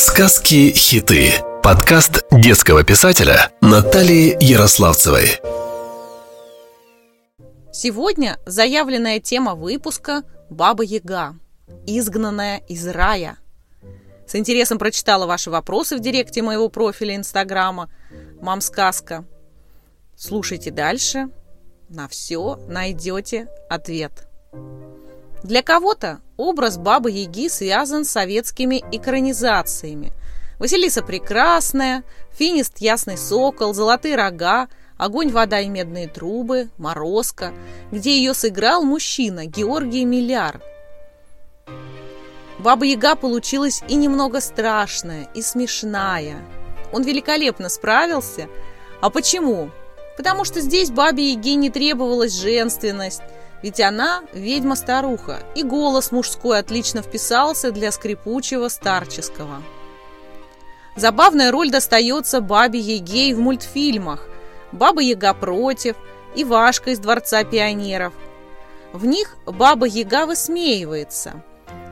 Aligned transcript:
Сказки-хиты. 0.00 1.32
Подкаст 1.60 2.24
детского 2.30 2.84
писателя 2.84 3.50
Натальи 3.60 4.36
Ярославцевой. 4.38 5.40
Сегодня 7.72 8.38
заявленная 8.46 9.18
тема 9.18 9.56
выпуска 9.56 10.22
«Баба 10.50 10.84
Яга. 10.84 11.34
Изгнанная 11.84 12.58
из 12.68 12.86
рая». 12.86 13.38
С 14.24 14.36
интересом 14.36 14.78
прочитала 14.78 15.26
ваши 15.26 15.50
вопросы 15.50 15.96
в 15.96 16.00
директе 16.00 16.42
моего 16.42 16.68
профиля 16.68 17.16
Инстаграма 17.16 17.90
«Мам 18.40 18.60
Сказка». 18.60 19.24
Слушайте 20.16 20.70
дальше. 20.70 21.28
На 21.88 22.06
все 22.06 22.54
найдете 22.68 23.48
ответ. 23.68 24.28
Для 25.42 25.64
кого-то 25.64 26.20
образ 26.38 26.78
Бабы 26.78 27.10
Яги 27.10 27.48
связан 27.48 28.06
с 28.06 28.10
советскими 28.10 28.82
экранизациями. 28.90 30.12
Василиса 30.58 31.02
Прекрасная, 31.02 32.04
Финист 32.32 32.78
Ясный 32.78 33.18
Сокол, 33.18 33.74
Золотые 33.74 34.16
Рога, 34.16 34.68
Огонь, 34.96 35.30
вода 35.30 35.60
и 35.60 35.68
медные 35.68 36.08
трубы, 36.08 36.70
Морозко, 36.78 37.52
где 37.92 38.16
ее 38.16 38.34
сыграл 38.34 38.82
мужчина 38.82 39.46
Георгий 39.46 40.04
Милляр. 40.04 40.60
Баба 42.58 42.84
Яга 42.84 43.14
получилась 43.14 43.82
и 43.88 43.94
немного 43.94 44.40
страшная, 44.40 45.28
и 45.34 45.42
смешная. 45.42 46.38
Он 46.92 47.02
великолепно 47.02 47.68
справился. 47.68 48.48
А 49.00 49.10
почему? 49.10 49.70
Потому 50.16 50.44
что 50.44 50.60
здесь 50.60 50.90
бабе 50.90 51.30
Яге 51.30 51.54
не 51.54 51.70
требовалась 51.70 52.34
женственность, 52.34 53.22
ведь 53.62 53.80
она 53.80 54.22
ведьма-старуха, 54.32 55.40
и 55.54 55.62
голос 55.62 56.12
мужской 56.12 56.58
отлично 56.58 57.02
вписался 57.02 57.72
для 57.72 57.90
скрипучего 57.90 58.68
старческого. 58.68 59.62
Забавная 60.96 61.50
роль 61.50 61.70
достается 61.70 62.40
бабе 62.40 62.78
Яге 62.80 63.34
в 63.34 63.38
мультфильмах 63.38 64.26
«Баба 64.72 65.00
Яга 65.00 65.34
против», 65.34 65.96
«Ивашка 66.34 66.90
из 66.90 66.98
Дворца 66.98 67.42
пионеров». 67.44 68.12
В 68.92 69.06
них 69.06 69.36
баба 69.46 69.86
Яга 69.86 70.26
высмеивается 70.26 71.42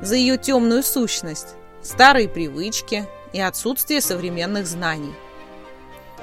за 0.03 0.17
ее 0.17 0.37
темную 0.37 0.83
сущность, 0.83 1.55
старые 1.83 2.29
привычки 2.29 3.07
и 3.33 3.41
отсутствие 3.41 4.01
современных 4.01 4.67
знаний. 4.67 5.15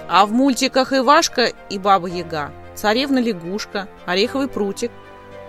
А 0.07 0.25
в 0.25 0.31
мультиках 0.31 0.93
Ивашка 0.93 1.51
и 1.69 1.77
Баба 1.77 2.07
Яга, 2.07 2.51
Царевна 2.75 3.19
лягушка, 3.19 3.87
Ореховый 4.05 4.47
прутик 4.47 4.91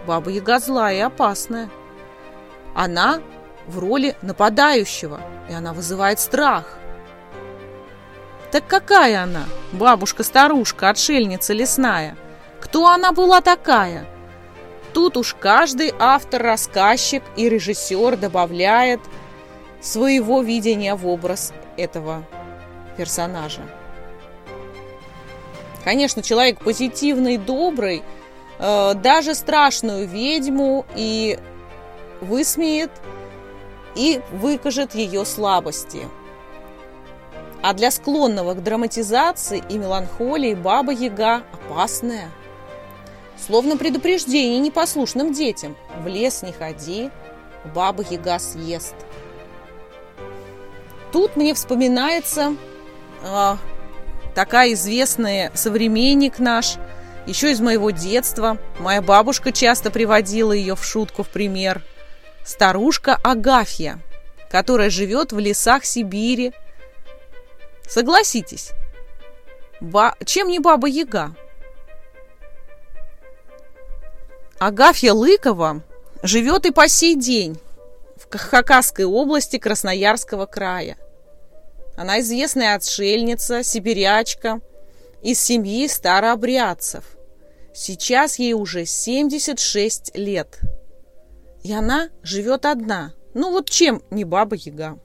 Баба 0.07 0.31
Яга 0.31 0.59
злая 0.59 0.97
и 0.97 1.01
опасная. 1.01 1.71
Она 2.75 3.21
в 3.67 3.79
роли 3.79 4.17
нападающего, 4.23 5.21
и 5.49 5.53
она 5.53 5.73
вызывает 5.73 6.21
страх. 6.21 6.79
Так 8.51 8.67
какая 8.67 9.23
она, 9.23 9.45
бабушка-старушка, 9.73 10.91
отшельница 10.91 11.55
лесная? 11.55 12.17
Кто 12.61 12.89
она 12.89 13.13
была 13.13 13.41
такая? 13.41 14.07
Тут 14.93 15.17
уж 15.17 15.35
каждый 15.35 15.93
автор-рассказчик 15.99 17.23
и 17.37 17.49
режиссер 17.49 18.17
добавляет 18.17 19.01
своего 19.81 20.43
видения 20.43 20.95
в 20.95 21.07
образ 21.07 21.53
этого 21.77 22.25
персонажа. 22.97 23.63
Конечно, 25.83 26.23
человек 26.23 26.61
позитивный, 26.61 27.39
добрый– 27.39 28.03
Э, 28.67 28.95
даже 28.95 29.35
страшную 29.35 30.09
ведьму 30.09 30.87
и 30.97 31.39
высмеет 32.23 32.91
и 33.95 34.23
выкажет 34.33 34.95
ее 34.95 35.27
слабости. 35.27 36.09
А 37.61 37.75
для 37.75 37.91
склонного 37.91 38.55
к 38.55 38.63
драматизации 38.63 39.63
и 39.69 39.77
меланхолии 39.77 40.55
Баба 40.55 40.93
Яга 40.93 41.43
опасная. 41.53 42.31
Словно 43.47 43.77
предупреждение 43.77 44.59
непослушным 44.61 45.35
детям. 45.35 45.77
В 46.03 46.07
лес 46.07 46.43
не 46.43 46.53
ходи, 46.53 47.11
Баба 47.75 48.03
Яга 48.09 48.39
съест. 48.39 48.95
Тут 51.13 51.37
мне 51.37 51.53
вспоминается 51.53 52.57
э, 53.23 53.57
такая 54.35 54.73
известная 54.73 55.53
современник 55.55 56.39
наш– 56.39 56.77
еще 57.27 57.53
из 57.53 57.61
моего 57.61 57.91
детства 57.91 58.59
моя 58.79 59.01
бабушка 59.01 59.51
часто 59.51 59.91
приводила 59.91 60.53
ее 60.53 60.77
в 60.77 60.85
шутку 60.85 61.23
в 61.23 61.29
пример. 61.29 61.83
Старушка 62.45 63.19
Агафья, 63.25 63.99
которая 64.51 64.91
живет 64.91 65.33
в 65.33 65.39
лесах 65.39 65.85
Сибири. 65.85 66.53
Согласитесь, 67.89 68.73
ба... 69.81 70.15
чем 70.25 70.49
не 70.49 70.59
баба 70.59 70.87
Яга? 70.87 71.35
Агафья 74.59 75.13
Лыкова 75.13 75.83
живет 76.23 76.67
и 76.67 76.71
по 76.71 76.89
сей 76.89 77.17
день 77.17 77.59
в 78.17 78.37
Хакасской 78.37 79.05
области 79.05 79.59
Красноярского 79.59 80.47
края. 80.47 80.97
Она 81.97 82.21
известная 82.21 82.75
отшельница, 82.75 83.63
сибирячка– 83.63 84.61
из 85.25 85.41
семьи 85.41 85.89
старообрядцев. 85.89 87.14
Сейчас 87.75 88.39
ей 88.39 88.53
уже 88.53 88.87
76 88.87 90.17
лет. 90.17 90.61
И 91.65 91.73
она 91.73 92.11
живет 92.23 92.67
одна. 92.67 93.15
Ну 93.35 93.51
вот 93.51 93.69
чем 93.69 94.01
не 94.11 94.25
баба-яга? 94.25 95.01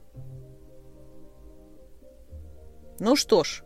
Ну 3.00 3.16
что 3.16 3.42
ж, 3.42 3.64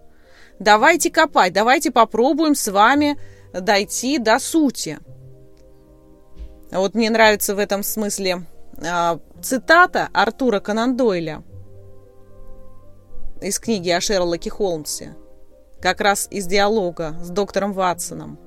давайте 0.59 1.11
копать, 1.11 1.53
давайте 1.53 1.91
попробуем 1.91 2.55
с 2.55 2.67
вами 2.69 3.19
дойти 3.53 4.19
до 4.19 4.39
сути. 4.39 4.99
Вот 6.73 6.95
мне 6.95 7.11
нравится 7.11 7.55
в 7.55 7.59
этом 7.59 7.83
смысле 7.83 8.47
э, 8.79 9.19
цитата 9.43 10.09
Артура 10.15 10.61
Конан 10.61 10.97
Дойля 10.97 11.43
из 13.43 13.59
книги 13.59 13.91
о 13.91 14.01
Шерлоке 14.01 14.49
Холмсе, 14.49 15.15
как 15.83 16.01
раз 16.01 16.27
из 16.31 16.47
диалога 16.47 17.17
с 17.23 17.29
доктором 17.29 17.75
Ватсоном. 17.75 18.39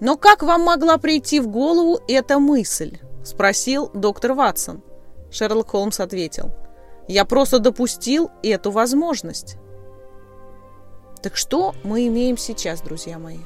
«Но 0.00 0.16
как 0.16 0.42
вам 0.42 0.62
могла 0.62 0.98
прийти 0.98 1.40
в 1.40 1.48
голову 1.48 2.00
эта 2.08 2.38
мысль?»– 2.38 2.98
спросил 3.24 3.90
доктор 3.94 4.34
Ватсон. 4.34 4.82
Шерлок 5.30 5.70
Холмс 5.70 6.00
ответил. 6.00 6.50
«Я 7.08 7.24
просто 7.24 7.58
допустил 7.58 8.30
эту 8.42 8.70
возможность». 8.70 9.56
Так 11.22 11.36
что 11.36 11.74
мы 11.84 12.06
имеем 12.08 12.36
сейчас, 12.36 12.82
друзья 12.82 13.18
мои? 13.18 13.38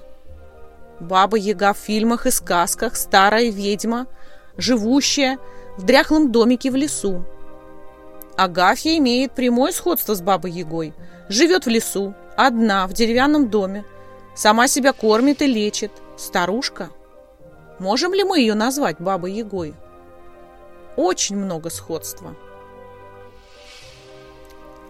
Баба-яга 0.99 1.73
в 1.75 1.79
фильмах 1.79 2.27
и 2.27 2.31
сказках, 2.33 2.97
старая 2.97 3.51
ведьма, 3.51 4.09
живущая 4.57 5.39
в 5.77 5.85
дряхлом 5.85 6.33
домике 6.33 6.73
в 6.73 6.75
лесу. 6.75 7.25
Агафья 8.37 8.99
имеет 8.99 9.33
прямое 9.33 9.71
сходство 9.71 10.15
с 10.15 10.21
Бабой-ягой. 10.21 10.93
Живет 11.29 11.67
в 11.67 11.69
лесу, 11.69 12.15
одна, 12.37 12.87
в 12.89 12.95
деревянном 12.95 13.49
доме. 13.49 13.85
Сама 14.35 14.67
себя 14.67 14.93
кормит 14.93 15.43
и 15.43 15.47
лечит– 15.47 15.93
Старушка? 16.19 16.91
Можем 17.79 18.13
ли 18.13 18.25
мы 18.25 18.41
ее 18.41 18.55
назвать 18.55 19.01
Бабой 19.01 19.33
Ягой? 19.33 19.75
Очень 20.97 21.37
много 21.37 21.71
сходства. 21.71 22.35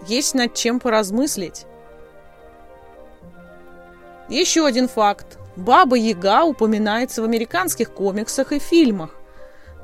Есть 0.07 0.35
над 0.35 0.55
чем 0.55 0.81
поразмыслить. 0.81 1.67
Еще 4.31 4.65
один 4.65 4.89
факт. 4.89 5.39
Баба 5.55 5.97
Яга 5.97 6.45
упоминается 6.45 7.21
в 7.21 7.27
американских 7.27 7.93
комиксах 7.93 8.53
и 8.53 8.59
фильмах, 8.59 9.15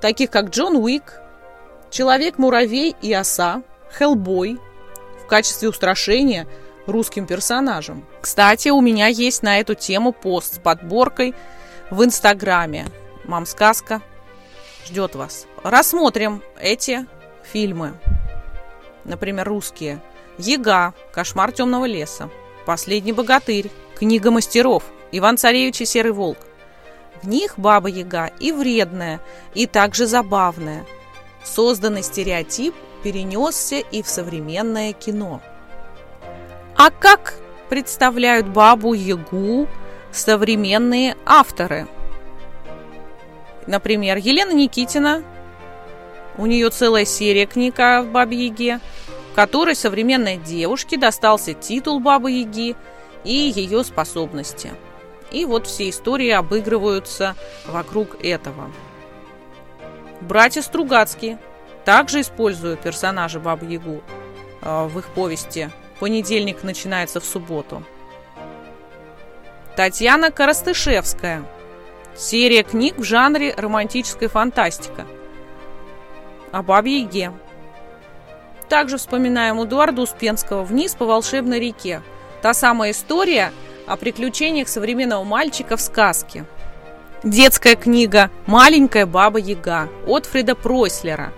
таких 0.01 0.31
как 0.31 0.51
Джон 0.51 0.77
Уик, 0.77 1.21
Человек-муравей 1.91 2.97
и 3.03 3.13
оса, 3.13 3.63
Хеллбой, 3.93 4.59
в 5.23 5.27
качестве 5.27 5.69
устрашения– 5.69 6.49
русским 6.87 7.27
персонажем. 7.27 8.05
Кстати, 8.21 8.69
у 8.69 8.81
меня 8.81 9.07
есть 9.07 9.43
на 9.43 9.61
эту 9.61 9.75
тему 9.75 10.13
пост 10.13 10.55
с 10.55 10.59
подборкой 10.59 11.35
в 11.91 12.05
Инстаграме. 12.05 12.87
Мам 13.25 13.47
сказка 13.47 14.03
ждет 14.87 15.15
вас. 15.15 15.47
Рассмотрим 15.63 16.43
эти 16.61 17.07
фильмы. 17.43 17.95
Например, 19.05 19.47
русские. 19.49 20.01
Ега, 20.39 20.95
Кошмар 21.13 21.53
темного 21.53 21.85
леса, 21.85 22.29
Последний 22.67 23.13
богатырь, 23.13 23.71
Книга 23.97 24.31
мастеров, 24.31 24.83
Иван 25.13 25.37
Царевич 25.37 25.83
и 25.83 25.85
Серый 25.85 26.13
волк. 26.13 26.39
В 27.23 27.29
них 27.29 27.55
Баба 27.57 27.89
Яга 27.89 28.33
и 28.41 28.51
вредная, 28.51 29.21
и 29.55 29.67
также 29.67 30.07
забавная. 30.07 30.85
Созданный 31.45 32.03
стереотип 32.03 32.75
перенесся 33.05 33.77
и 33.77 34.03
в 34.03 34.09
современное 34.09 34.93
кино– 34.93 35.41
а 36.77 36.91
как 36.91 37.35
представляют 37.69 38.47
Бабу-Ягу 38.49 39.69
современные 40.13 41.17
авторы? 41.25 41.87
Например, 43.67 44.17
Елена 44.17 44.53
Никитина, 44.53 45.23
у 46.37 46.47
нее 46.47 46.71
целая 46.71 47.05
серия 47.05 47.47
книг 47.47 47.79
о 47.79 48.03
Бабе-Яге. 48.03 48.81
в 49.33 49.35
которой 49.35 49.75
современной 49.75 50.37
девушке 50.37 50.97
достался 50.97 51.55
титул 51.55 52.01
Бабы-Яги 52.01 52.77
и 53.25 53.53
ее 53.55 53.83
способности. 53.83 54.73
И 55.33 55.45
вот 55.45 55.67
все 55.67 55.91
истории 55.91 56.31
обыгрываются 56.31 57.35
вокруг 57.67 58.23
этого. 58.23 58.71
Братья 60.21 60.63
Стругацкие 60.63 61.39
также 61.85 62.21
используют 62.21 62.81
персонажа 62.81 63.41
Бабы-Ягу 63.41 64.03
э, 64.63 64.87
в 64.87 64.99
их 64.99 65.07
повести 65.09 65.71
«Понедельник 66.01 66.63
начинается 66.63 67.21
в 67.21 67.25
субботу». 67.25 67.83
Татьяна 69.77 70.31
Коростышевская. 70.31 71.45
Серия 72.17 72.63
книг 72.63 72.97
в 72.97 73.03
жанре 73.03 73.53
романтическая 73.57 74.29
фантастика. 74.29 75.05
О 76.53 76.63
Бабе-Яге. 76.63 77.33
Также 78.69 78.99
вспоминаем 78.99 79.63
Эдуарда 79.63 80.03
Успенского 80.03 80.63
«Вниз 80.63 80.95
по 80.95 81.07
волшебной 81.07 81.59
реке». 81.59 82.03
Та 82.41 82.55
самая 82.55 82.93
история 82.93 83.53
о 83.87 83.97
приключениях 83.97 84.69
современного 84.69 85.25
мальчика 85.25 85.77
в 85.77 85.81
сказке. 85.81 86.45
Детская 87.25 87.75
книга 87.75 88.31
«Маленькая 88.47 89.07
баба-яга» 89.07 89.89
от 90.07 90.27
Фрида 90.27 90.55
Пройслера. 90.55 91.33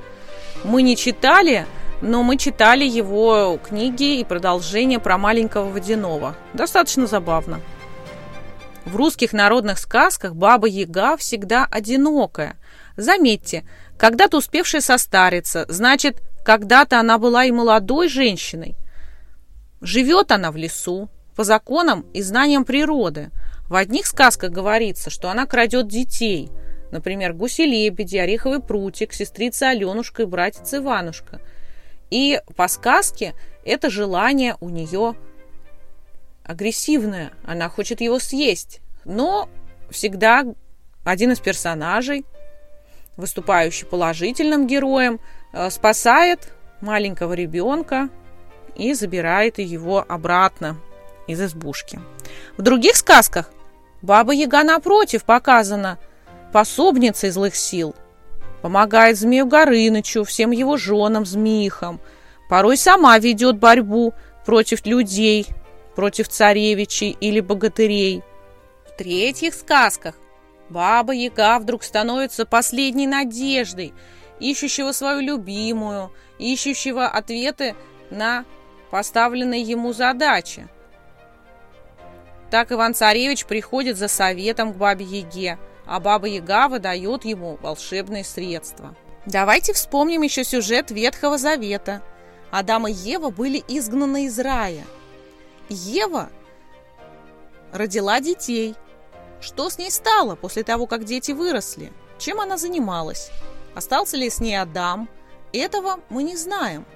Мы 0.64 0.82
не 0.82 0.96
читали, 0.96 1.64
но 2.00 2.22
мы 2.22 2.36
читали 2.36 2.84
его 2.84 3.58
книги 3.62 4.20
и 4.20 4.24
продолжение 4.24 4.98
про 4.98 5.18
маленького 5.18 5.70
водяного. 5.70 6.36
Достаточно 6.52 7.06
забавно. 7.06 7.60
В 8.84 8.94
русских 8.96 9.32
народных 9.32 9.78
сказках 9.78 10.34
баба-яга 10.34 11.16
всегда 11.16 11.66
одинокая. 11.68 12.56
Заметьте, 12.96 13.64
когда-то 13.98 14.38
успевшая 14.38 14.80
состариться, 14.80 15.66
значит, 15.68 16.22
когда-то 16.44 17.00
она 17.00 17.18
была 17.18 17.44
и 17.44 17.50
молодой 17.50 18.08
женщиной. 18.08 18.76
Живет 19.80 20.30
она 20.30 20.52
в 20.52 20.56
лесу, 20.56 21.08
по 21.34 21.44
законам 21.44 22.06
и 22.14 22.22
знаниям 22.22 22.64
природы. 22.64 23.30
В 23.68 23.74
одних 23.74 24.06
сказках 24.06 24.50
говорится, 24.50 25.10
что 25.10 25.28
она 25.28 25.46
крадет 25.46 25.88
детей, 25.88 26.50
например, 26.92 27.32
гуси-лебеди, 27.32 28.16
ореховый 28.16 28.60
прутик, 28.60 29.12
сестрица 29.12 29.70
Аленушка 29.70 30.22
и 30.22 30.26
братец 30.26 30.72
Иванушка. 30.72 31.40
И 32.10 32.40
по 32.56 32.68
сказке 32.68 33.34
это 33.64 33.90
желание 33.90 34.56
у 34.60 34.68
нее 34.68 35.16
агрессивная, 36.44 37.32
она 37.44 37.68
хочет 37.68 38.00
его 38.00 38.18
съесть. 38.18 38.80
Но 39.04 39.48
всегда 39.90 40.44
один 41.04 41.32
из 41.32 41.40
персонажей, 41.40 42.24
выступающий 43.16 43.86
положительным 43.86 44.66
героем, 44.66 45.20
э, 45.52 45.70
спасает 45.70 46.52
маленького 46.80 47.32
ребенка 47.32 48.08
и 48.76 48.94
забирает 48.94 49.58
его 49.58 50.04
обратно 50.06 50.80
из 51.26 51.40
избушки. 51.40 51.98
В 52.56 52.62
других 52.62 52.96
сказках 52.96 53.50
Баба 54.02 54.32
Яга, 54.32 54.62
напротив, 54.62 55.24
показана 55.24 55.98
пособницей 56.52 57.30
злых 57.30 57.56
сил. 57.56 57.94
Помогает 58.62 59.16
змею 59.18 59.46
Горынычу, 59.46 60.24
всем 60.24 60.50
его 60.50 60.76
женам, 60.76 61.24
змеихам. 61.24 62.00
Порой 62.48 62.76
сама 62.76 63.18
ведет 63.18 63.58
борьбу 63.58 64.14
против 64.44 64.86
людей, 64.86 65.46
против 65.94 66.28
царевичей 66.28 67.16
или 67.20 67.40
богатырей. 67.40 68.22
В 68.86 68.96
третьих 68.96 69.54
сказках 69.54 70.14
Баба 70.68 71.12
Яга 71.12 71.58
вдруг 71.58 71.82
становится 71.82 72.46
последней 72.46 73.06
надеждой, 73.06 73.94
ищущего 74.40 74.92
свою 74.92 75.20
любимую, 75.20 76.12
ищущего 76.38 77.06
ответы 77.06 77.74
на 78.10 78.44
поставленные 78.90 79.62
ему 79.62 79.92
задачи. 79.92 80.68
Так 82.50 82.72
Иван-Царевич 82.72 83.46
приходит 83.46 83.96
за 83.96 84.08
советом 84.08 84.72
к 84.72 84.76
Бабе-Яге, 84.76 85.58
а 85.86 86.00
Баба-Яга 86.00 86.68
выдает 86.68 87.24
ему 87.24 87.58
волшебные 87.62 88.24
средства. 88.24 88.94
Давайте 89.24 89.72
вспомним 89.72 90.22
еще 90.22 90.44
сюжет 90.44 90.90
Ветхого 90.90 91.38
Завета. 91.38 92.02
Адам 92.50 92.86
и 92.86 92.92
Ева 92.92 93.30
были 93.30 93.62
изгнаны 93.66 94.26
из 94.26 94.38
рая– 94.38 94.84
Ева 95.68 96.30
родила 97.72 98.20
детей. 98.20 98.76
Что 99.40 99.68
с 99.68 99.78
ней 99.78 99.90
стало 99.90 100.36
после 100.36 100.62
того, 100.62 100.86
как 100.86 101.04
дети 101.04 101.32
выросли? 101.32 101.92
Чем 102.18 102.40
она 102.40 102.56
занималась? 102.56 103.30
Остался 103.74 104.16
ли 104.16 104.30
с 104.30 104.38
ней 104.38 104.54
Адам? 104.54 105.08
Этого 105.52 106.00
мы 106.08 106.22
не 106.22 106.36
знаем. 106.36 106.86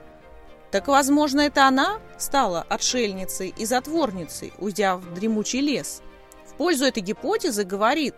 Так, 0.71 0.87
возможно, 0.87 1.41
это 1.41 1.67
она 1.67 1.99
стала 2.17 2.65
отшельницей 2.69 3.53
и 3.57 3.65
затворницей, 3.65 4.53
уйдя 4.59 4.97
в 4.97 5.15
дремучий 5.15 5.61
лес. 5.61 6.01
В 6.47 6.55
пользу 6.55 6.85
этой 6.85 7.03
гипотезы 7.03 7.65
говорит 7.65 8.15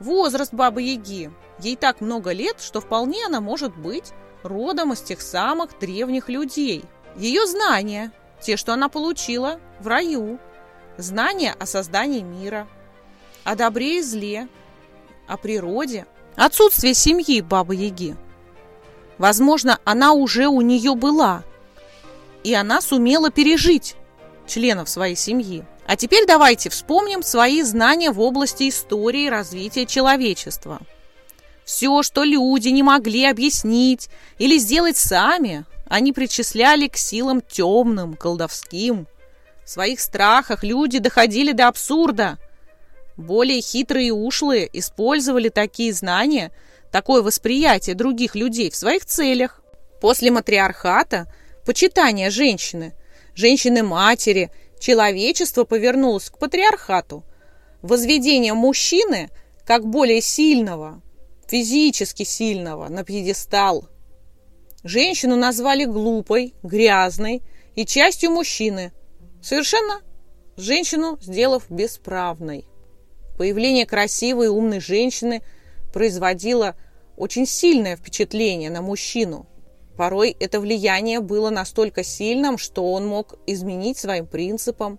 возраст 0.00 0.52
Бабы-Яги. 0.52 1.30
Ей 1.60 1.76
так 1.76 2.00
много 2.00 2.32
лет, 2.32 2.60
что 2.60 2.80
вполне 2.80 3.26
она 3.26 3.40
может 3.40 3.76
быть 3.76 4.12
родом 4.42 4.92
из 4.92 5.02
тех 5.02 5.20
самых 5.20 5.78
древних 5.78 6.28
людей. 6.28 6.84
Ее 7.16 7.46
знания, 7.46 8.12
те, 8.40 8.56
что 8.56 8.72
она 8.72 8.88
получила 8.88 9.60
в 9.78 9.86
раю. 9.86 10.38
Знания 10.96 11.54
о 11.58 11.66
создании 11.66 12.20
мира, 12.20 12.66
о 13.44 13.54
добре 13.54 13.98
и 13.98 14.02
зле, 14.02 14.48
о 15.28 15.36
природе, 15.36 16.06
отсутствие 16.36 16.94
семьи 16.94 17.40
Бабы-Яги. 17.40 18.16
Возможно, 19.16 19.78
она 19.84 20.12
уже 20.12 20.46
у 20.46 20.60
нее 20.60 20.94
была, 20.94 21.44
и 22.42 22.54
она 22.54 22.80
сумела 22.80 23.30
пережить 23.30 23.96
членов 24.46 24.88
своей 24.88 25.16
семьи. 25.16 25.64
А 25.90 25.96
теперь 25.96 26.24
давайте 26.24 26.70
вспомним 26.70 27.20
свои 27.20 27.62
знания 27.62 28.12
в 28.12 28.20
области 28.20 28.68
истории 28.68 29.28
развития 29.28 29.86
человечества. 29.86 30.78
Все, 31.64 32.04
что 32.04 32.22
люди 32.22 32.68
не 32.68 32.84
могли 32.84 33.26
объяснить 33.26 34.08
или 34.38 34.56
сделать 34.56 34.96
сами, 34.96 35.64
они 35.88 36.12
причисляли 36.12 36.86
к 36.86 36.96
силам 36.96 37.40
темным, 37.40 38.14
колдовским. 38.14 39.08
В 39.64 39.68
своих 39.68 39.98
страхах 39.98 40.62
люди 40.62 41.00
доходили 41.00 41.50
до 41.50 41.66
абсурда. 41.66 42.38
Более 43.16 43.60
хитрые 43.60 44.06
и 44.06 44.12
ушлые 44.12 44.70
использовали 44.72 45.48
такие 45.48 45.92
знания, 45.92 46.52
такое 46.92 47.20
восприятие 47.20 47.96
других 47.96 48.36
людей 48.36 48.70
в 48.70 48.76
своих 48.76 49.06
целях. 49.06 49.60
После 50.00 50.30
матриархата, 50.30 51.26
почитания 51.66 52.30
женщины, 52.30 52.94
женщины-матери, 53.34 54.52
человечество 54.80 55.62
повернулось 55.62 56.30
к 56.30 56.38
патриархату. 56.38 57.24
Возведение 57.82 58.54
мужчины 58.54 59.30
как 59.64 59.86
более 59.86 60.20
сильного, 60.20 61.00
физически 61.46 62.24
сильного, 62.24 62.88
на 62.88 63.04
пьедестал– 63.04 63.86
Женщину 64.82 65.36
назвали 65.36 65.84
глупой, 65.84 66.54
грязной 66.62 67.42
и 67.74 67.84
частью 67.84 68.30
мужчины. 68.30 68.92
Совершенно 69.42 70.00
женщину 70.56 71.18
сделав 71.20 71.70
бесправной. 71.70 72.64
Появление 73.36 73.84
красивой 73.84 74.46
и 74.46 74.50
умной 74.50 74.80
женщины 74.80 75.42
производило 75.92 76.76
очень 77.16 77.46
сильное 77.46 77.96
впечатление 77.96 78.70
на 78.70 78.80
мужчину. 78.80 79.46
Порой 80.00 80.34
это 80.40 80.60
влияние 80.60 81.20
было 81.20 81.50
настолько 81.50 82.02
сильным, 82.02 82.56
что 82.56 82.90
он 82.90 83.06
мог 83.06 83.34
изменить 83.46 83.98
своим 83.98 84.26
принципам 84.26 84.98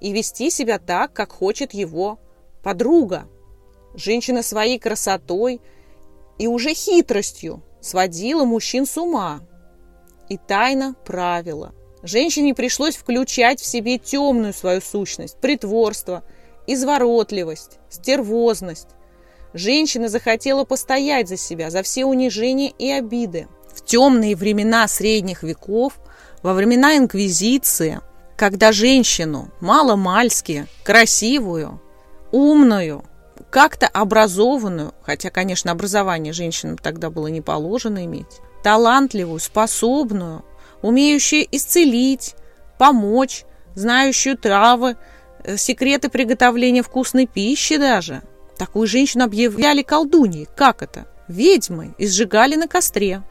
и 0.00 0.12
вести 0.12 0.50
себя 0.50 0.78
так, 0.78 1.12
как 1.12 1.32
хочет 1.32 1.74
его 1.74 2.20
подруга. 2.62 3.26
Женщина 3.96 4.44
своей 4.44 4.78
красотой 4.78 5.60
и 6.38 6.46
уже 6.46 6.74
хитростью 6.74 7.60
сводила 7.80 8.44
мужчин 8.44 8.86
с 8.86 8.96
ума 8.96 9.40
и 10.28 10.36
тайно 10.36 10.94
правила. 11.04 11.74
Женщине 12.04 12.54
пришлось 12.54 12.94
включать 12.94 13.58
в 13.58 13.66
себе 13.66 13.98
темную 13.98 14.52
свою 14.52 14.80
сущность, 14.80 15.40
притворство, 15.40 16.22
изворотливость, 16.68 17.80
стервозность. 17.90 18.90
Женщина 19.54 20.08
захотела 20.08 20.62
постоять 20.62 21.28
за 21.28 21.36
себя, 21.36 21.68
за 21.70 21.82
все 21.82 22.04
унижения 22.04 22.70
и 22.78 22.88
обиды. 22.92 23.48
В 23.76 23.84
темные 23.84 24.34
времена 24.34 24.88
средних 24.88 25.42
веков, 25.42 25.98
во 26.42 26.54
времена 26.54 26.96
Инквизиции, 26.96 28.00
когда 28.34 28.72
женщину 28.72 29.50
мало-мальски, 29.60 30.66
красивую, 30.82 31.80
умную, 32.32 33.04
как-то 33.50 33.86
образованную, 33.86 34.94
хотя, 35.02 35.28
конечно, 35.28 35.72
образование 35.72 36.32
женщинам 36.32 36.78
тогда 36.78 37.10
было 37.10 37.26
не 37.26 37.42
положено 37.42 38.04
иметь, 38.06 38.40
талантливую, 38.62 39.40
способную, 39.40 40.42
умеющую 40.80 41.46
исцелить, 41.52 42.34
помочь, 42.78 43.44
знающую 43.74 44.38
травы, 44.38 44.96
э, 45.44 45.58
секреты 45.58 46.08
приготовления 46.08 46.82
вкусной 46.82 47.26
пищи 47.26 47.76
даже. 47.76 48.22
Такую 48.56 48.86
женщину 48.86 49.24
объявляли 49.24 49.82
колдуньей. 49.82 50.48
Как 50.56 50.82
это? 50.82 51.06
Ведьмой 51.28 51.94
и 51.98 52.06
сжигали 52.06 52.56
на 52.56 52.68
костре. 52.68 53.22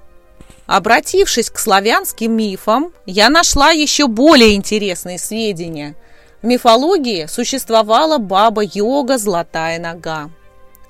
Обратившись 0.68 1.52
к 1.52 1.60
славянским 1.60 2.36
мифам, 2.36 2.92
я 3.06 3.30
нашла 3.30 3.70
еще 3.70 4.08
более 4.08 4.56
интересные 4.56 5.20
сведения. 5.20 5.96
В 6.42 6.48
мифологии 6.48 7.28
существовала 7.28 8.18
баба-йога 8.18 9.18
«Золотая 9.18 9.80
нога». 9.80 10.32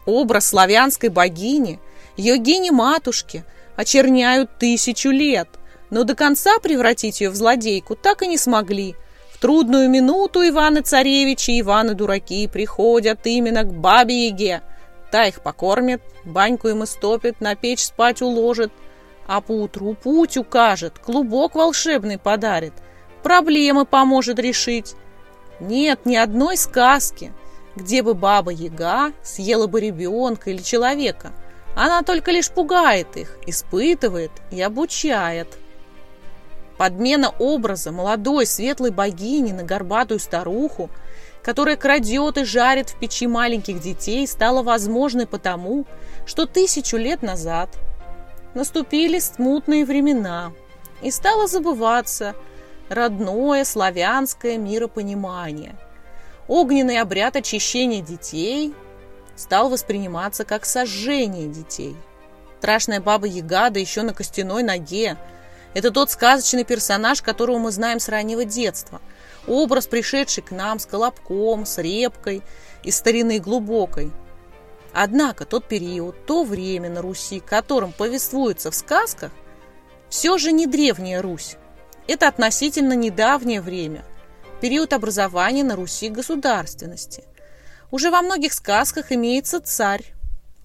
Образ 0.05 0.47
славянской 0.47 1.09
богини, 1.09 1.79
йогини-матушки, 2.15 3.43
очерняют 3.75 4.57
тысячу 4.57 5.09
лет, 5.09 5.49
но 5.89 6.03
до 6.03 6.15
конца 6.15 6.59
превратить 6.59 7.19
ее 7.19 7.29
в 7.29 7.35
злодейку 7.35 7.95
так 7.95 8.21
и 8.21 8.27
не 8.27 8.37
смогли. 8.37 8.95
В 9.33 9.39
трудную 9.39 9.89
минуту 9.89 10.41
Иваны-царевичи 10.47 11.51
и 11.51 11.61
Иваны-дураки 11.61 12.47
приходят 12.47 13.19
именно 13.25 13.63
к 13.63 13.73
бабе-яге. 13.73 14.61
Та 15.11 15.25
их 15.25 15.41
покормит, 15.41 16.01
баньку 16.23 16.69
им 16.69 16.85
истопит, 16.85 17.41
на 17.41 17.55
печь 17.55 17.83
спать 17.83 18.21
уложит– 18.21 18.71
а 19.27 19.41
поутру 19.41 19.93
путь 19.93 20.37
укажет, 20.37 20.99
клубок 20.99 21.55
волшебный 21.55 22.17
подарит, 22.17 22.73
проблемы 23.23 23.85
поможет 23.85 24.39
решить. 24.39 24.95
Нет 25.59 26.05
ни 26.05 26.15
одной 26.15 26.57
сказки, 26.57 27.33
где 27.75 28.03
бы 28.03 28.13
баба-яга 28.13 29.13
съела 29.23 29.67
бы 29.67 29.81
ребенка 29.81 30.51
или 30.51 30.61
человека. 30.61 31.31
Она 31.75 32.03
только 32.03 32.31
лишь 32.31 32.49
пугает 32.49 33.17
их, 33.17 33.37
испытывает 33.45 34.31
и 34.51 34.61
обучает. 34.61 35.57
Подмена 36.77 37.33
образа 37.39 37.91
молодой 37.91 38.45
светлой 38.45 38.91
богини 38.91 39.53
на 39.53 39.63
горбатую 39.63 40.19
старуху, 40.19 40.89
которая 41.41 41.77
крадет 41.77 42.37
и 42.37 42.43
жарит 42.43 42.89
в 42.89 42.99
печи 42.99 43.27
маленьких 43.27 43.79
детей, 43.79 44.27
стала 44.27 44.61
возможной 44.61 45.25
потому, 45.25 45.85
что 46.25 46.45
тысячу 46.45 46.97
лет 46.97 47.21
назад– 47.21 47.69
наступили 48.55 49.19
смутные 49.19 49.85
времена, 49.85 50.51
и 51.01 51.11
стало 51.11 51.47
забываться 51.47 52.35
родное 52.89 53.63
славянское 53.65 54.57
миропонимание. 54.57 55.75
Огненный 56.47 56.99
обряд 56.99 57.35
очищения 57.35 58.01
детей 58.01 58.73
стал 59.35 59.69
восприниматься 59.69 60.45
как 60.45 60.65
сожжение 60.65 61.47
детей. 61.47 61.95
Страшная 62.59 63.01
баба 63.01 63.27
Ягада 63.27 63.79
еще 63.79 64.01
на 64.01 64.13
костяной 64.13 64.63
ноге. 64.63 65.17
Это 65.73 65.91
тот 65.91 66.09
сказочный 66.09 66.63
персонаж, 66.63 67.21
которого 67.21 67.59
мы 67.59 67.71
знаем 67.71 67.99
с 67.99 68.07
раннего 68.07 68.45
детства. 68.45 69.01
Образ, 69.45 69.87
пришедший 69.87 70.41
к 70.41 70.51
нам 70.51 70.79
с 70.79 70.85
колобком, 70.85 71.65
с 71.65 71.77
репкой, 71.77 72.41
из 72.83 72.95
старины 72.95 73.39
глубокой– 73.39 74.11
Однако 74.97 75.43
тот 75.43 75.67
период, 75.67 76.25
то 76.25 76.45
время 76.45 76.89
на 76.89 77.01
Руси, 77.01 77.41
которым 77.41 77.91
повествуется 77.91 78.71
в 78.71 78.75
сказках, 78.75 79.33
все 80.07 80.37
же 80.37 80.53
не 80.53 80.67
древняя 80.67 81.21
Русь. 81.21 81.57
Это 82.07 82.29
относительно 82.29 82.93
недавнее 82.93 83.59
время, 83.59 84.05
период 84.61 84.93
образования 84.93 85.65
на 85.65 85.75
Руси 85.75 86.07
государственности. 86.07 87.25
Уже 87.91 88.09
во 88.09 88.21
многих 88.21 88.53
сказках 88.53 89.11
имеется 89.11 89.59
царь, 89.59 90.13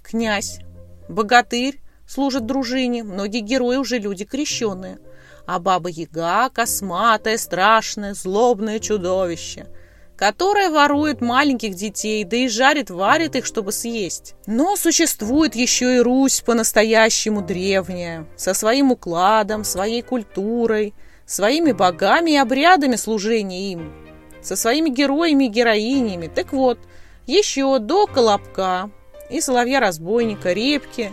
князь, 0.05 0.61
богатырь, 1.09 1.81
служит 2.07 2.47
дружине, 2.47 3.03
многие 3.03 3.41
герои 3.41 3.79
уже 3.79 3.99
люди 3.99 4.25
крещенные, 4.25 5.01
а 5.45 5.59
баба-яга– 5.59 6.51
косматое, 6.55 7.37
страшное, 7.37 8.15
злобное 8.15 8.79
чудовище– 8.79 9.67
которая 10.21 10.69
ворует 10.69 11.23
маленьких 11.23 11.75
детей, 11.75 12.25
да 12.25 12.37
и 12.37 12.47
жарит, 12.47 12.91
варит 12.91 13.37
их, 13.37 13.47
чтобы 13.47 13.73
съесть. 13.73 14.35
Но 14.47 14.77
существует 14.77 15.55
еще 15.55 15.97
и 15.97 16.01
Русь 16.01 16.43
по-настоящему 16.43 17.41
древняя, 17.41 18.27
со 18.37 18.53
своим 18.53 18.93
укладом, 18.93 19.65
своей 19.65 20.03
культурой, 20.03 20.93
своими 21.25 21.73
богами 21.73 22.33
и 22.33 22.37
обрядами 22.37 22.97
служения 22.97 23.73
им, 23.73 23.95
со 24.43 24.57
своими 24.57 24.91
героями 24.91 25.45
и 25.45 25.49
героинями. 25.49 26.27
Так 26.27 26.53
вот, 26.53 26.79
еще 27.27 27.79
до 27.79 28.07
Колобка 28.07 28.91
и 29.31 29.41
Соловья-разбойника, 29.41 30.53
Репки 30.53 31.13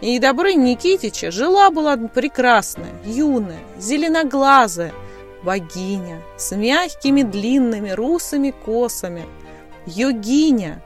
и 0.00 0.20
Добрыни 0.20 0.70
Никитича 0.70 1.32
жила-была 1.32 1.96
прекрасная, 1.96 2.94
юная, 3.04 3.58
зеленоглазая, 3.76 4.94
богиня 5.46 6.20
с 6.36 6.54
мягкими 6.54 7.22
длинными 7.22 7.90
русыми 7.90 8.50
косами, 8.50 9.24
йогиня. 9.86 10.82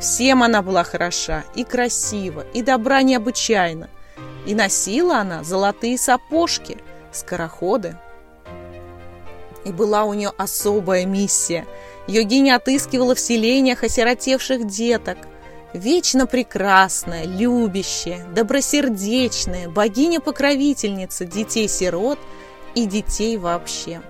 Всем 0.00 0.42
она 0.42 0.60
была 0.60 0.82
хороша 0.82 1.44
и 1.54 1.62
красива, 1.62 2.44
и 2.52 2.62
добра 2.62 3.02
необычайно. 3.02 3.88
И 4.44 4.54
носила 4.54 5.18
она 5.18 5.44
золотые 5.44 5.96
сапожки, 5.96 6.78
скороходы. 7.12 7.96
И 9.64 9.70
была 9.70 10.02
у 10.02 10.14
нее 10.14 10.32
особая 10.36 11.06
миссия. 11.06 11.64
Йогиня 12.08 12.56
отыскивала 12.56 13.14
в 13.14 13.20
селениях 13.20 13.84
осиротевших 13.84 14.66
деток, 14.66 15.16
Вечно 15.74 16.26
прекрасная, 16.26 17.24
любящая, 17.24 18.26
добросердечная, 18.34 19.70
богиня-покровительница 19.70 21.24
детей-сирот– 21.24 22.18
и 22.74 22.86
детей 22.86 23.36
вообще. 23.36 24.02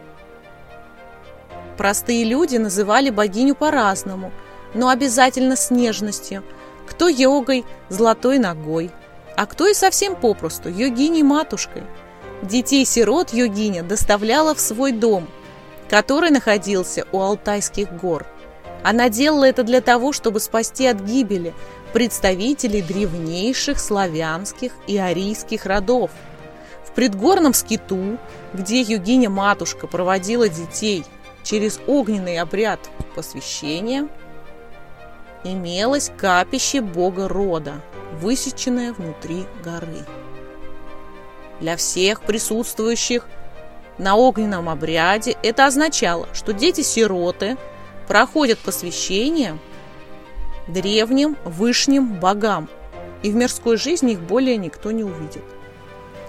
Простые 1.77 2.25
люди 2.25 2.57
называли 2.57 3.11
богиню 3.11 3.55
по-разному, 3.55 4.33
но 4.75 4.89
обязательно 4.89 5.57
с 5.57 5.71
нежностью. 5.71 6.43
Кто 6.87 7.09
йогой, 7.09 7.65
золотой 7.89 8.39
ногой, 8.39 8.91
а 9.37 9.47
кто 9.47 9.67
и 9.67 9.75
совсем 9.75 10.15
попросту, 10.15 10.69
йогиней-матушкой. 10.69 11.83
Детей-сирот 12.43 13.33
йогиня 13.33 13.83
доставляла 13.83 14.55
в 14.55 14.61
свой 14.61 14.93
дом, 14.93 15.29
который 15.89 16.31
находился 16.31 17.07
у 17.13 17.21
Алтайских 17.21 17.93
гор. 17.93 18.27
Она 18.83 19.09
делала 19.09 19.45
это 19.45 19.63
для 19.63 19.81
того, 19.81 20.13
чтобы 20.13 20.41
спасти 20.41 20.87
от 20.87 21.01
гибели 21.01 21.55
представителей 21.93 22.83
древнейших 22.83 23.79
славянских 23.79 24.73
и 24.87 24.99
арийских 24.99 25.67
родов– 25.67 26.11
предгорном 26.95 27.55
скиту, 27.55 28.19
где 28.53 28.81
Югиня-матушка 28.81 29.87
проводила 29.87 30.49
детей 30.49 31.05
через 31.43 31.81
огненный 31.87 32.39
обряд 32.39 32.81
посвящения, 33.15 34.09
имелось 35.45 36.11
капище 36.17 36.81
бога 36.81 37.29
рода, 37.29 37.81
высеченное 38.21 38.93
внутри 38.93 39.45
горы. 39.65 40.07
Для 41.61 41.77
всех 41.77 42.23
присутствующих 42.23 43.27
на 43.99 44.17
огненном 44.17 44.69
обряде 44.69 45.37
это 45.43 45.67
означало, 45.67 46.29
что 46.33 46.53
дети-сироты 46.53 47.57
проходят 48.09 48.59
посвящение 48.59 49.59
древним 50.69 51.37
вышним 51.45 52.15
богам, 52.15 52.69
и 53.23 53.31
в 53.31 53.35
мирской 53.35 53.77
жизни 53.77 54.13
их 54.13 54.21
более 54.21 54.57
никто 54.57 54.91
не 54.91 55.05
увидит. 55.05 55.45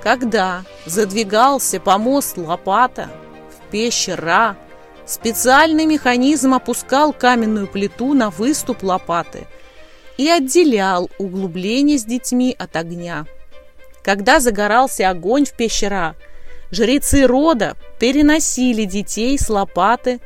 Когда 0.04 0.66
задвигался 0.86 1.80
помост 1.80 2.38
лопата 2.38 3.10
в 3.50 3.72
пещера, 3.72 4.58
специальный 5.06 5.86
механизм 5.86 6.54
опускал 6.54 7.14
каменную 7.14 7.68
плиту 7.68 8.14
на 8.14 8.30
выступ 8.30 8.84
лопаты 8.84 9.48
и 10.18 10.28
отделял 10.28 11.10
углубление 11.18 11.98
с 11.98 12.04
детьми 12.04 12.54
от 12.60 12.76
огня. 12.76 13.26
Когда 14.04 14.42
загорался 14.42 15.10
огонь 15.10 15.46
в 15.46 15.54
пещера, 15.54 16.18
жрецы 16.70 17.26
рода 17.26 17.78
переносили 17.98 18.84
детей 18.84 19.40
с 19.40 19.48
лопаты 19.48 20.20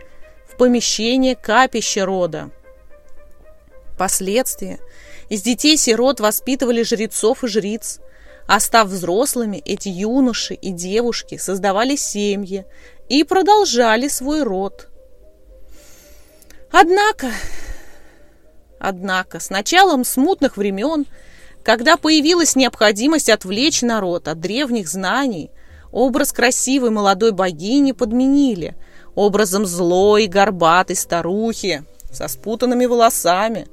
в 0.48 0.58
помещение 0.58 1.36
капища 1.36 2.04
рода. 2.04 2.50
Впоследствии 3.94 4.80
из 5.30 5.44
детей-сирот 5.44 6.20
воспитывали 6.20 6.82
жрецов 6.82 7.44
и 7.44 7.48
жриц, 7.48 8.00
а 8.48 8.62
став 8.62 8.88
взрослыми, 8.88 9.58
эти 9.58 9.90
юноши 9.90 10.54
и 10.54 10.72
девушки 10.72 11.38
создавали 11.38 11.98
семьи 11.98 12.66
и 13.10 13.24
продолжали 13.26 14.08
свой 14.08 14.44
род. 14.44 14.88
Однако, 16.72 17.32
однако, 18.80 19.42
с 19.42 19.50
началом 19.50 20.06
смутных 20.06 20.56
времен, 20.56 21.06
когда 21.62 21.98
появилась 21.98 22.56
необходимость 22.56 23.30
отвлечь 23.30 23.82
народ 23.82 24.30
от 24.30 24.40
древних 24.40 24.88
знаний, 24.88 25.52
образ 25.92 26.32
красивой 26.32 26.90
молодой 26.90 27.34
богини 27.34 27.92
подменили 27.92 28.78
образом 29.14 29.66
злой, 29.66 30.28
горбатой 30.28 30.96
старухи 30.96 31.84
со 32.14 32.30
спутанными 32.30 32.86
волосами, 32.86 33.68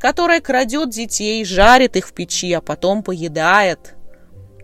которая 0.00 0.40
крадет 0.40 0.90
детей, 0.90 1.44
жарит 1.44 1.94
их 1.94 2.08
в 2.08 2.12
печи, 2.12 2.52
а 2.52 2.60
потом 2.60 3.04
поедает– 3.04 3.92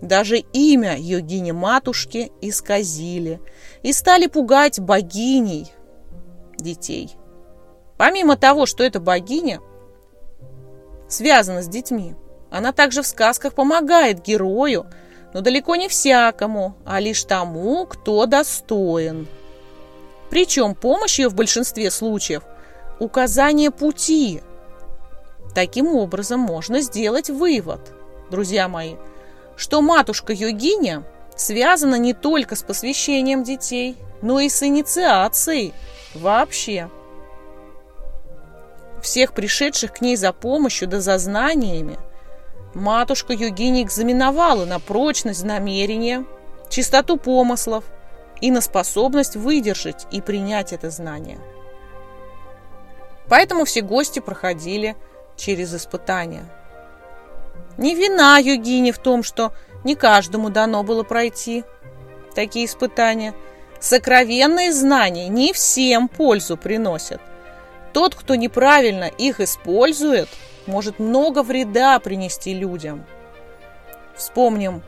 даже 0.02 0.38
имя 0.38 0.96
йогини-матушки 0.98 2.30
исказили 2.42 3.40
и 3.82 3.92
стали 3.94 4.26
пугать 4.26 4.78
богиней 4.78 5.72
детей. 6.58 7.16
Помимо 7.96 8.36
того, 8.36 8.66
что 8.66 8.84
эта 8.84 9.00
богиня 9.00 9.60
связана 11.08 11.62
с 11.62 11.68
детьми, 11.68 12.14
она 12.50 12.72
также 12.72 13.02
в 13.02 13.06
сказках 13.06 13.54
помогает 13.54 14.22
герою 14.22 14.86
но 15.32 15.40
далеко 15.40 15.76
не 15.76 15.88
всякому, 15.88 16.76
а 16.84 17.00
лишь 17.00 17.24
тому, 17.24 17.86
кто 17.86 18.26
достоин. 18.26 19.26
Причем 20.30 20.74
помощь 20.74 21.18
ее 21.18 21.28
в 21.28 21.34
большинстве 21.34 21.90
случаев– 21.90 22.42
указание 22.98 23.70
пути. 23.70 24.42
Таким 25.54 25.88
образом 25.88 26.40
можно 26.40 26.80
сделать 26.80 27.28
вывод, 27.28 27.92
друзья 28.30 28.68
мои, 28.68 28.94
что 29.56 29.82
матушка 29.82 30.32
Йогиня 30.32 31.04
связана 31.36 31.96
не 31.96 32.14
только 32.14 32.56
с 32.56 32.62
посвящением 32.62 33.44
детей, 33.44 33.96
но 34.22 34.40
и 34.40 34.48
с 34.48 34.62
инициацией 34.62 35.72
вообще. 36.14 36.90
Всех 39.02 39.32
пришедших 39.32 39.94
к 39.94 40.00
ней 40.00 40.16
за 40.16 40.32
помощью 40.32 40.88
да 40.88 41.00
за 41.00 41.18
знаниями– 41.18 41.98
Матушка 42.74 43.34
Югини 43.34 43.82
экзаменовала 43.82 44.64
на 44.64 44.78
прочность 44.78 45.44
намерения, 45.44 46.24
чистоту 46.70 47.18
помыслов 47.18 47.84
и 48.40 48.50
на 48.50 48.60
способность 48.62 49.36
выдержать 49.36 50.06
и 50.10 50.20
принять 50.22 50.72
это 50.72 50.90
знание. 50.90 51.38
Поэтому 53.28 53.64
все 53.64 53.82
гости 53.82 54.20
проходили 54.20 54.96
через 55.36 55.74
испытания. 55.74 56.44
Не 57.78 57.94
вина 57.94 58.38
Югини 58.38 58.90
в 58.92 58.98
том, 58.98 59.22
что 59.22 59.52
не 59.84 59.94
каждому 59.94 60.50
дано 60.50 60.82
было 60.82 61.02
пройти 61.02 61.64
такие 62.34 62.66
испытания. 62.66 63.34
Сокровенные 63.80 64.72
знания 64.72 65.28
не 65.28 65.52
всем 65.52 66.08
пользу 66.08 66.56
приносят. 66.56 67.20
Тот, 67.92 68.14
кто 68.14 68.34
неправильно 68.34 69.04
их 69.04 69.40
использует– 69.40 70.28
может 70.66 70.98
много 70.98 71.42
вреда 71.42 71.98
принести 71.98 72.54
людям. 72.54 73.04
Вспомним 74.16 74.82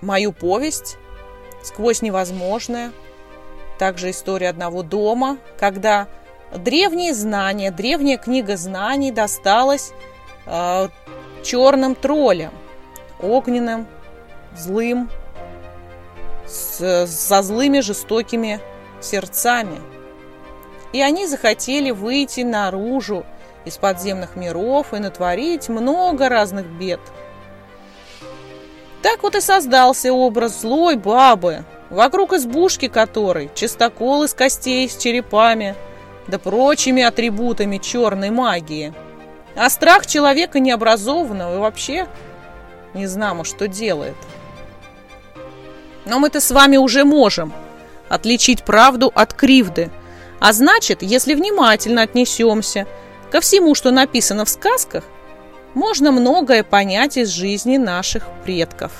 мою 0.00 0.32
повесть 0.32 0.96
«Сквозь 1.62 2.02
невозможное», 2.02 2.92
также 3.78 4.10
история 4.10 4.48
одного 4.48 4.82
дома, 4.82 5.38
когда 5.58 6.06
древние 6.54 7.12
знания, 7.12 7.70
древняя 7.70 8.16
книга 8.16 8.56
знаний 8.56 9.10
досталась 9.10 9.92
э, 10.46 10.88
черным 11.42 11.94
троллям, 11.94 12.52
огненным, 13.20 13.86
злым, 14.56 15.10
с, 16.46 17.06
со 17.06 17.42
злыми 17.42 17.80
жестокими 17.80 18.60
сердцами. 19.00 19.80
И 20.92 21.00
они 21.00 21.26
захотели 21.26 21.90
выйти 21.90 22.40
наружу 22.40 23.24
из 23.64 23.76
подземных 23.76 24.36
миров 24.36 24.94
и 24.94 24.98
натворить 24.98 25.68
много 25.68 26.28
разных 26.28 26.66
бед. 26.66 27.00
Так 29.02 29.22
вот 29.22 29.34
и 29.34 29.40
создался 29.40 30.12
образ 30.12 30.62
злой 30.62 30.96
бабы, 30.96 31.64
вокруг 31.90 32.32
избушки 32.32 32.88
которой 32.88 33.50
чистокол 33.54 34.24
из 34.24 34.34
костей 34.34 34.88
с 34.88 34.96
черепами, 34.96 35.74
да 36.26 36.38
прочими 36.38 37.02
атрибутами 37.02 37.78
черной 37.78 38.30
магии. 38.30 38.94
А 39.56 39.70
страх 39.70 40.06
человека 40.06 40.60
необразованного 40.60 41.56
и 41.56 41.58
вообще 41.58 42.06
не 42.94 43.06
знамо, 43.06 43.44
что 43.44 43.68
делает. 43.68 44.16
Но 46.04 46.18
мы-то 46.18 46.40
с 46.40 46.50
вами 46.50 46.76
уже 46.76 47.04
можем 47.04 47.52
отличить 48.08 48.62
правду 48.62 49.10
от 49.14 49.34
кривды. 49.34 49.90
А 50.38 50.52
значит, 50.52 51.02
если 51.02 51.34
внимательно 51.34 52.02
отнесемся– 52.02 52.86
Ко 53.30 53.40
всему, 53.40 53.74
что 53.74 53.90
написано 53.90 54.44
в 54.44 54.48
сказках, 54.48 55.04
можно 55.74 56.12
многое 56.12 56.62
понять 56.62 57.16
из 57.16 57.28
жизни 57.28 57.76
наших 57.76 58.24
предков. 58.44 58.92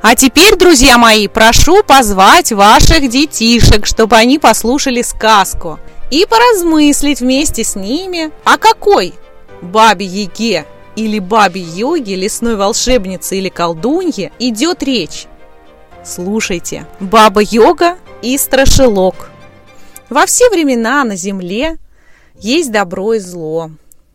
А 0.00 0.14
теперь, 0.14 0.56
друзья 0.56 0.98
мои, 0.98 1.28
прошу 1.28 1.82
позвать 1.82 2.52
ваших 2.52 3.08
детишек, 3.08 3.86
чтобы 3.86 4.16
они 4.16 4.38
послушали 4.38 5.02
сказку 5.02 5.78
и 6.10 6.26
поразмыслить 6.26 7.20
вместе 7.20 7.64
с 7.64 7.76
ними, 7.76 8.30
о 8.44 8.58
какой 8.58 9.14
бабе 9.62 10.04
Яге 10.04 10.66
или 10.96 11.18
бабе 11.18 11.60
Йоге, 11.60 12.16
лесной 12.16 12.56
волшебнице 12.56 13.38
или 13.38 13.48
колдунье 13.48 14.32
идет 14.38 14.82
речь. 14.82 15.26
Слушайте, 16.04 16.86
Баба 17.00 17.42
Йога 17.42 17.96
и 18.22 18.36
Страшилок. 18.36 19.30
Во 20.10 20.26
все 20.26 20.50
времена 20.50 21.04
на 21.04 21.16
земле 21.16 21.78
есть 22.34 22.72
добро 22.72 23.14
и 23.14 23.18
зло, 23.18 23.70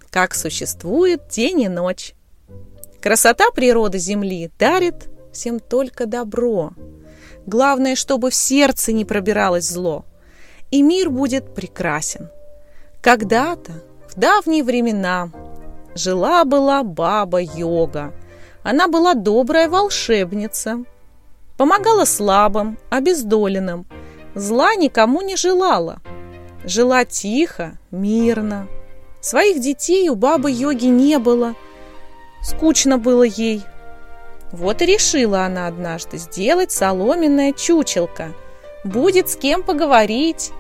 как 0.10 0.36
существует 0.36 1.27
день 1.29 1.62
и 1.62 1.69
ночь. 1.69 2.13
Красота 3.01 3.51
природы 3.51 3.99
Земли 3.99 4.51
дарит 4.60 5.07
всем 5.31 5.60
только 5.60 6.05
добро. 6.05 6.73
Главное, 7.45 7.95
чтобы 7.95 8.31
в 8.31 8.36
сердце 8.36 8.91
не 8.91 9.05
пробиралось 9.05 9.69
зло, 9.69 10.03
и 10.71 10.81
мир 10.81 11.10
будет 11.10 11.55
прекрасен. 11.55 12.29
Когда-то, 13.01 13.83
давние 14.17 14.63
времена, 14.63 15.32
жила-была 15.95 16.84
баба-йога. 16.84 18.13
Она 18.63 18.89
была 18.89 19.13
добрая 19.13 19.69
волшебница, 19.69 20.84
помогала 21.56 22.03
слабым, 22.03 22.77
обездоленным, 22.89 23.86
зла 24.36 24.75
никому 24.75 25.21
не 25.21 25.38
желала– 25.38 26.01
Жила 26.67 27.06
тихо, 27.06 27.77
мирно. 27.91 28.67
Своих 29.21 29.62
детей 29.62 30.10
у 30.10 30.15
бабы 30.15 30.51
йоги 30.51 30.88
не 30.88 31.17
было. 31.17 31.56
Скучно 32.43 32.97
было 32.97 33.23
ей. 33.23 33.63
Вот 34.51 34.82
и 34.82 34.86
решила 34.86 35.45
она 35.45 35.67
однажды 35.67 36.17
сделать 36.17 36.73
соломенное 36.73 37.53
чучелко. 37.53 38.34
Будет 38.84 39.30
с 39.30 39.38
кем 39.38 39.63
поговорить, 39.63 40.51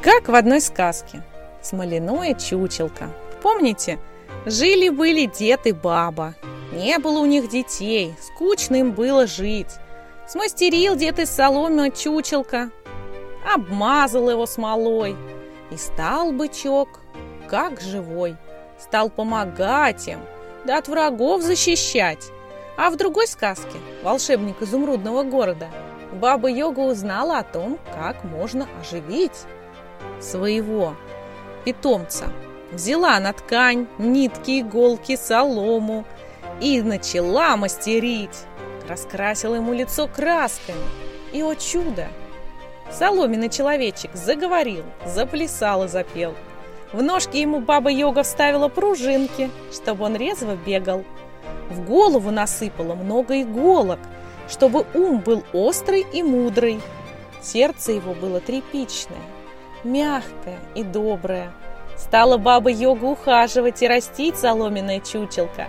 как 0.00 0.28
в 0.28 0.34
одной 0.34 0.60
сказке. 0.60 1.22
Смоляное 1.62 2.34
чучелко. 2.34 3.10
Помните? 3.42 3.98
Жили-были 4.46 5.26
дед 5.26 5.66
и 5.66 5.72
баба. 5.72 6.34
Не 6.72 6.98
было 6.98 7.20
у 7.20 7.26
них 7.26 7.48
детей, 7.48 8.14
скучно 8.20 8.76
им 8.76 8.92
было 8.92 9.26
жить. 9.26 9.70
Смастерил 10.26 10.96
дед 10.96 11.18
из 11.18 11.30
соломы 11.30 11.90
чучелка, 11.90 12.70
обмазал 13.54 14.30
его 14.30 14.46
смолой– 14.46 15.16
и 15.72 15.76
стал 15.76 16.32
бычок, 16.32 17.00
как 17.48 17.80
живой, 17.80 18.36
стал 18.78 19.08
помогать 19.08 20.06
им, 20.06 20.20
да 20.64 20.78
от 20.78 20.88
врагов 20.88 21.42
защищать. 21.42 22.30
А 22.76 22.90
в 22.90 22.96
другой 22.96 23.26
сказке 23.26 23.78
«Волшебник 24.02 24.60
изумрудного 24.60 25.22
города» 25.22 25.68
Баба 26.12 26.50
Йога 26.50 26.80
узнала 26.80 27.38
о 27.38 27.42
том, 27.42 27.78
как 27.94 28.22
можно 28.24 28.68
оживить 28.80 29.44
своего 30.20 30.94
питомца. 31.64 32.32
Взяла 32.70 33.18
на 33.20 33.32
ткань 33.32 33.86
нитки, 33.98 34.60
иголки, 34.60 35.16
солому 35.16 36.04
и 36.60 36.80
начала 36.82 37.56
мастерить. 37.56 38.44
Раскрасила 38.88 39.56
ему 39.56 39.72
лицо 39.72 40.08
красками. 40.08 40.78
И, 41.32 41.42
о 41.42 41.54
чудо, 41.54 42.08
Соломенный 42.92 43.48
человечек 43.48 44.10
заговорил, 44.14 44.84
заплясал 45.06 45.84
и 45.84 45.88
запел. 45.88 46.34
В 46.92 47.02
ножки 47.02 47.38
ему 47.38 47.60
баба-йога 47.60 48.22
вставила 48.22 48.68
пружинки, 48.68 49.50
чтобы 49.72 50.04
он 50.04 50.14
резво 50.14 50.56
бегал. 50.56 51.04
В 51.70 51.86
голову 51.86 52.30
насыпала 52.30 52.94
много 52.94 53.40
иголок, 53.40 53.98
чтобы 54.46 54.84
ум 54.92 55.20
был 55.20 55.42
острый 55.54 56.04
и 56.12 56.22
мудрый. 56.22 56.82
Сердце 57.40 57.92
его 57.92 58.12
было 58.12 58.40
тряпичное, 58.40 59.18
мягкое 59.84 60.58
и 60.74 60.82
доброе. 60.82 61.52
Стала 61.96 62.36
баба-йога 62.36 63.04
ухаживать 63.04 63.82
и 63.82 63.88
растить 63.88 64.36
соломенное 64.36 65.00
чучелко. 65.00 65.66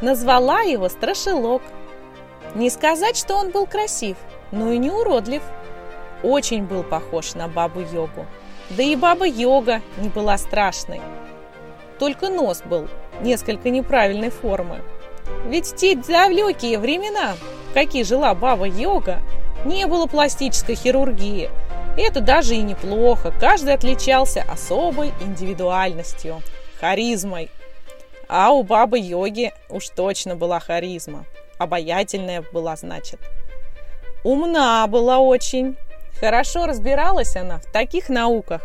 Назвала 0.00 0.60
его 0.60 0.88
Страшилок. 0.88 1.62
Не 2.54 2.70
сказать, 2.70 3.16
что 3.16 3.34
он 3.34 3.50
был 3.50 3.66
красив, 3.66 4.16
но 4.50 4.70
и 4.72 4.78
не 4.78 4.90
уродлив– 4.90 5.42
очень 6.22 6.64
был 6.64 6.82
похож 6.82 7.34
на 7.34 7.48
бабу-йогу. 7.48 8.26
Да 8.70 8.82
и 8.82 8.96
баба-йога 8.96 9.82
не 9.98 10.08
была 10.08 10.38
страшной. 10.38 11.00
Только 11.98 12.28
нос 12.28 12.62
был 12.64 12.88
несколько 13.20 13.70
неправильной 13.70 14.30
формы. 14.30 14.80
Ведь 15.46 15.66
в 15.66 15.76
те 15.76 15.94
далекие 15.94 16.78
времена, 16.78 17.34
в 17.70 17.74
какие 17.74 18.02
жила 18.02 18.34
баба-йога, 18.34 19.18
не 19.64 19.86
было 19.86 20.06
пластической 20.06 20.74
хирургии. 20.74 21.50
И 21.96 22.02
это 22.02 22.20
даже 22.20 22.54
и 22.54 22.62
неплохо. 22.62 23.32
Каждый 23.40 23.74
отличался 23.74 24.42
особой 24.42 25.12
индивидуальностью, 25.20 26.42
харизмой. 26.78 27.50
А 28.28 28.50
у 28.50 28.62
бабы-йоги 28.62 29.52
уж 29.68 29.88
точно 29.88 30.36
была 30.36 30.60
харизма. 30.60 31.24
Обаятельная 31.58 32.44
была, 32.52 32.76
значит. 32.76 33.20
Умна 34.24 34.86
была 34.88 35.18
очень. 35.18 35.76
Хорошо 36.20 36.66
разбиралась 36.66 37.36
она 37.36 37.58
в 37.58 37.70
таких 37.72 38.08
науках, 38.08 38.62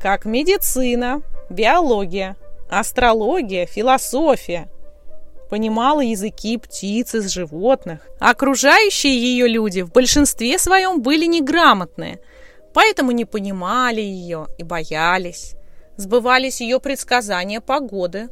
как 0.00 0.24
медицина, 0.24 1.22
биология, 1.50 2.36
астрология, 2.70 3.66
философия. 3.66 4.68
понимала 5.50 6.00
языки 6.02 6.58
птиц 6.58 7.14
и 7.14 7.20
животных. 7.20 8.06
Окружающие 8.20 9.16
ее 9.18 9.48
люди 9.48 9.80
в 9.80 9.90
большинстве 9.92 10.58
своем 10.58 11.00
были 11.00 11.24
неграмотные, 11.24 12.20
поэтому 12.78 13.10
не 13.10 13.24
понимали 13.24 14.00
ее 14.00 14.46
и 14.56 14.62
боялись. 14.62 15.56
Сбывались 15.96 16.60
ее 16.60 16.78
предсказания 16.78 17.60
погоды. 17.60 18.28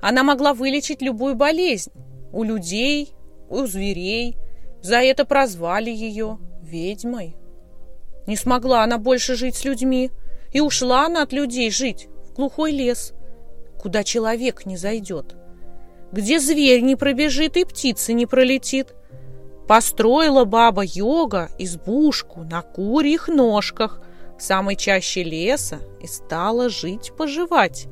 Она 0.00 0.22
могла 0.22 0.54
вылечить 0.54 1.02
любую 1.02 1.34
болезнь. 1.34 1.92
У 2.32 2.44
людей, 2.44 3.14
у 3.50 3.66
зверей. 3.66 4.38
За 4.80 5.02
это 5.02 5.26
прозвали 5.26 5.90
ее 5.90 6.38
ведьмой. 6.62 7.36
Не 8.26 8.36
смогла 8.36 8.84
она 8.84 8.96
больше 8.96 9.34
жить 9.34 9.56
с 9.56 9.66
людьми, 9.66 10.10
и 10.50 10.62
ушла 10.62 11.04
она 11.04 11.22
от 11.22 11.34
людей 11.34 11.70
жить 11.70 12.08
в 12.26 12.32
глухой 12.32 12.72
лес, 12.72 13.12
куда 13.78 14.02
человек 14.02 14.64
не 14.64 14.78
зайдет, 14.78 15.36
где 16.10 16.40
зверь 16.40 16.80
не 16.80 16.96
пробежит 16.96 17.58
и 17.58 17.66
птица 17.66 18.14
не 18.14 18.24
пролетит. 18.24 18.94
Построила 19.66 20.44
баба 20.44 20.82
йога 20.84 21.48
избушку 21.58 22.40
на 22.40 22.62
курьих 22.62 23.28
ножках 23.28 24.00
самой 24.38 24.76
чаще 24.76 25.22
леса 25.22 25.78
и 26.02 26.06
стала 26.06 26.68
жить-поживать. 26.68 27.86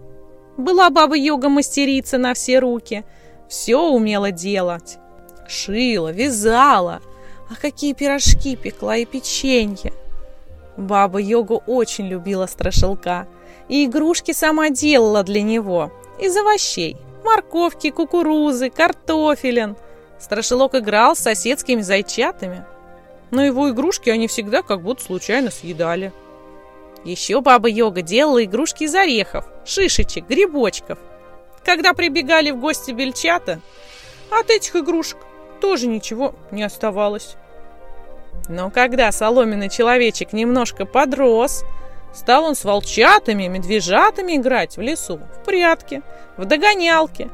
Была 0.58 0.90
баба 0.90 1.16
йога 1.16 1.48
мастерица 1.48 2.18
на 2.18 2.34
все 2.34 2.58
руки, 2.58 3.04
все 3.48 3.78
умела 3.78 4.30
делать. 4.30 4.98
Шила, 5.48 6.12
вязала, 6.12 7.00
а 7.50 7.54
какие 7.60 7.92
пирожки 7.92 8.56
пекла 8.56 8.96
и 8.96 9.04
печенье. 9.04 9.92
Баба 10.76 11.20
Йога 11.20 11.60
очень 11.66 12.08
любила 12.08 12.46
страшилка 12.46 13.26
и 13.68 13.84
игрушки 13.84 14.32
сама 14.32 14.70
делала 14.70 15.22
для 15.22 15.42
него 15.42 15.92
из 16.18 16.36
овощей. 16.36 16.96
Морковки, 17.24 17.90
кукурузы, 17.90 18.70
картофелин. 18.70 19.76
Страшилок 20.22 20.76
играл 20.76 21.16
с 21.16 21.18
соседскими 21.18 21.80
зайчатами. 21.80 22.64
Но 23.32 23.44
его 23.44 23.70
игрушки 23.70 24.08
они 24.08 24.28
всегда 24.28 24.62
как 24.62 24.80
будто 24.80 25.02
случайно 25.02 25.50
съедали. 25.50 26.12
Еще 27.04 27.40
баба 27.40 27.68
Йога 27.68 28.02
делала 28.02 28.44
игрушки 28.44 28.84
из 28.84 28.94
орехов, 28.94 29.44
шишечек, 29.64 30.28
грибочков. 30.28 30.98
Когда 31.64 31.92
прибегали 31.92 32.52
в 32.52 32.60
гости 32.60 32.92
бельчата, 32.92 33.60
от 34.30 34.48
этих 34.50 34.76
игрушек 34.76 35.18
тоже 35.60 35.88
ничего 35.88 36.36
не 36.52 36.62
оставалось. 36.62 37.34
Но 38.48 38.70
когда 38.70 39.10
соломенный 39.10 39.68
человечек 39.68 40.32
немножко 40.32 40.86
подрос, 40.86 41.64
стал 42.14 42.44
он 42.44 42.54
с 42.54 42.64
волчатами, 42.64 43.48
медвежатами 43.48 44.36
играть 44.36 44.76
в 44.76 44.80
лесу, 44.80 45.18
в 45.18 45.44
прятки, 45.44 46.02
в 46.36 46.44
догонялки. 46.44 47.28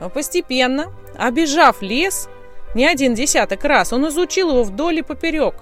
А 0.00 0.08
постепенно, 0.08 0.92
обижав 1.18 1.82
лес, 1.82 2.28
не 2.74 2.86
один 2.86 3.14
десяток 3.14 3.64
раз, 3.64 3.92
он 3.92 4.08
изучил 4.08 4.50
его 4.50 4.62
вдоль 4.62 4.98
и 4.98 5.02
поперек. 5.02 5.54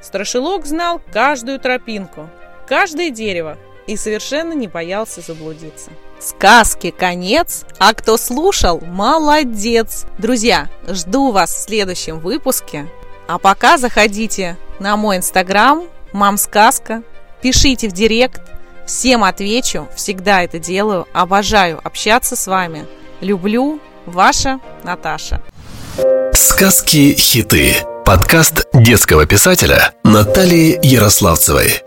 Страшилок 0.00 0.66
знал 0.66 1.00
каждую 1.12 1.60
тропинку, 1.60 2.28
каждое 2.66 3.10
дерево 3.10 3.58
и 3.86 3.96
совершенно 3.96 4.52
не 4.52 4.68
боялся 4.68 5.20
заблудиться. 5.20 5.90
Сказки 6.20 6.90
конец, 6.90 7.64
а 7.78 7.94
кто 7.94 8.16
слушал, 8.16 8.80
молодец! 8.80 10.06
Друзья, 10.18 10.68
жду 10.86 11.32
вас 11.32 11.52
в 11.52 11.60
следующем 11.60 12.20
выпуске. 12.20 12.88
А 13.26 13.38
пока 13.38 13.76
заходите 13.76 14.56
на 14.78 14.96
мой 14.96 15.16
инстаграм, 15.16 15.84
мам 16.12 16.36
сказка, 16.36 17.02
пишите 17.40 17.88
в 17.88 17.92
директ, 17.92 18.40
всем 18.86 19.24
отвечу, 19.24 19.88
всегда 19.96 20.42
это 20.42 20.58
делаю, 20.58 21.08
обожаю 21.12 21.80
общаться 21.82 22.36
с 22.36 22.46
вами. 22.46 22.86
Люблю, 23.20 23.80
ваша 24.06 24.60
Наташа. 24.84 25.40
Сказки-хиты. 26.32 27.76
Подкаст 28.04 28.66
детского 28.74 29.26
писателя 29.26 29.92
Натальи 30.04 30.78
Ярославцевой. 30.82 31.82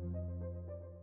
you 0.01 0.96